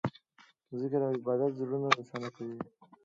[0.79, 2.57] ذکر او عبادت زړونه روښانه کوي.